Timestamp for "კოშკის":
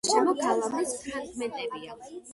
0.05-0.13